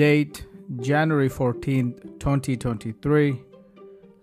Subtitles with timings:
[0.00, 0.46] Date
[0.80, 3.38] January 14th, 2023.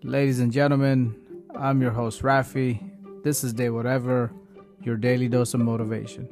[0.02, 1.16] Ladies and gentlemen,
[1.56, 2.82] I'm your host Rafi.
[3.24, 4.32] This is Day Whatever,
[4.82, 6.28] your daily dose of motivation.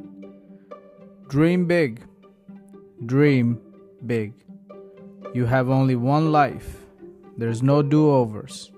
[1.27, 2.01] Dream big.
[3.05, 3.61] Dream
[4.07, 4.33] big.
[5.35, 6.77] You have only one life.
[7.37, 8.71] There's no do overs.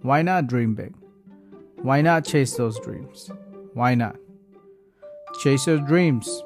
[0.00, 0.94] Why not dream big?
[1.82, 3.30] Why not chase those dreams?
[3.74, 4.16] Why not?
[5.42, 6.42] Chase your dreams.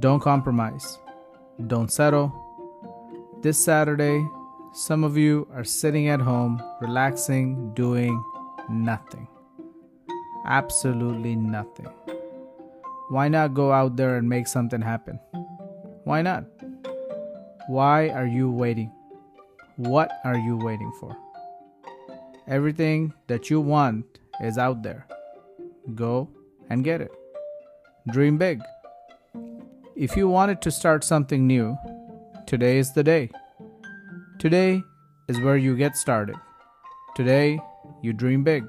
[0.00, 0.98] Don't compromise.
[1.68, 2.45] Don't settle.
[3.46, 4.28] This Saturday,
[4.72, 8.20] some of you are sitting at home, relaxing, doing
[8.68, 9.28] nothing.
[10.46, 11.86] Absolutely nothing.
[13.08, 15.20] Why not go out there and make something happen?
[16.02, 16.46] Why not?
[17.68, 18.90] Why are you waiting?
[19.76, 21.16] What are you waiting for?
[22.48, 24.06] Everything that you want
[24.40, 25.06] is out there.
[25.94, 26.28] Go
[26.68, 27.12] and get it.
[28.10, 28.60] Dream big.
[29.94, 31.78] If you wanted to start something new,
[32.46, 33.28] today is the day.
[34.38, 34.82] Today
[35.28, 36.36] is where you get started.
[37.16, 37.58] Today,
[38.02, 38.64] you dream big.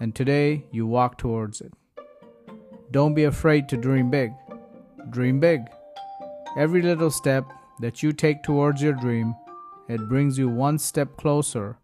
[0.00, 1.72] And today, you walk towards it.
[2.90, 4.32] Don't be afraid to dream big.
[5.10, 5.62] Dream big.
[6.58, 7.46] Every little step
[7.80, 9.34] that you take towards your dream,
[9.88, 11.78] it brings you one step closer.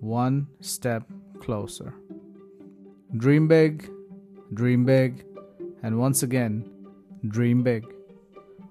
[0.00, 1.04] One step
[1.40, 1.94] closer.
[3.18, 3.90] Dream big,
[4.54, 5.24] dream big,
[5.82, 6.68] and once again,
[7.28, 7.91] dream big.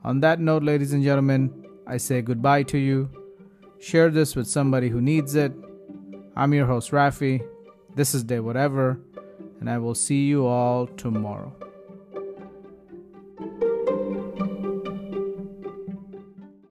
[0.04, 1.54] On that note, ladies and gentlemen,
[1.86, 3.08] I say goodbye to you.
[3.80, 5.54] Share this with somebody who needs it.
[6.36, 7.46] I'm your host, Rafi.
[7.96, 9.00] This is Day Whatever,
[9.60, 11.54] and I will see you all tomorrow.